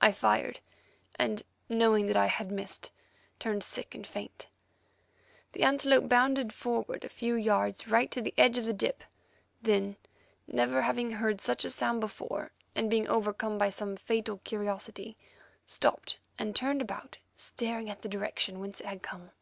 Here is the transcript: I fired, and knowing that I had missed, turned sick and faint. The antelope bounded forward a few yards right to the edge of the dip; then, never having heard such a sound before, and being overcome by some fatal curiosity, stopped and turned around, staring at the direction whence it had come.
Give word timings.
I 0.00 0.12
fired, 0.12 0.60
and 1.16 1.42
knowing 1.68 2.06
that 2.06 2.16
I 2.16 2.26
had 2.26 2.52
missed, 2.52 2.92
turned 3.40 3.64
sick 3.64 3.92
and 3.92 4.06
faint. 4.06 4.46
The 5.50 5.64
antelope 5.64 6.08
bounded 6.08 6.52
forward 6.52 7.02
a 7.02 7.08
few 7.08 7.34
yards 7.34 7.88
right 7.88 8.08
to 8.12 8.22
the 8.22 8.34
edge 8.38 8.56
of 8.56 8.66
the 8.66 8.72
dip; 8.72 9.02
then, 9.60 9.96
never 10.46 10.82
having 10.82 11.10
heard 11.10 11.40
such 11.40 11.64
a 11.64 11.70
sound 11.70 11.98
before, 12.00 12.52
and 12.76 12.88
being 12.88 13.08
overcome 13.08 13.58
by 13.58 13.70
some 13.70 13.96
fatal 13.96 14.38
curiosity, 14.44 15.16
stopped 15.66 16.18
and 16.38 16.54
turned 16.54 16.88
around, 16.88 17.18
staring 17.36 17.90
at 17.90 18.02
the 18.02 18.08
direction 18.08 18.60
whence 18.60 18.78
it 18.80 18.86
had 18.86 19.02
come. 19.02 19.32